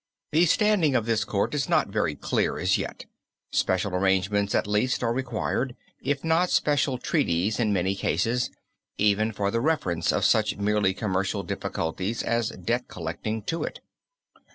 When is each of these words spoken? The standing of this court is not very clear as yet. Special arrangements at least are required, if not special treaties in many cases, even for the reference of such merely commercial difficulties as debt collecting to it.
The 0.31 0.47
standing 0.47 0.95
of 0.95 1.05
this 1.05 1.23
court 1.23 1.53
is 1.53 1.69
not 1.69 1.89
very 1.89 2.15
clear 2.15 2.57
as 2.57 2.75
yet. 2.75 3.05
Special 3.51 3.93
arrangements 3.93 4.55
at 4.55 4.65
least 4.65 5.03
are 5.03 5.13
required, 5.13 5.75
if 6.01 6.23
not 6.23 6.49
special 6.49 6.97
treaties 6.97 7.59
in 7.59 7.71
many 7.71 7.93
cases, 7.93 8.49
even 8.97 9.31
for 9.31 9.51
the 9.51 9.61
reference 9.61 10.11
of 10.11 10.25
such 10.25 10.57
merely 10.57 10.95
commercial 10.95 11.43
difficulties 11.43 12.23
as 12.23 12.49
debt 12.49 12.87
collecting 12.87 13.43
to 13.43 13.61
it. 13.63 13.79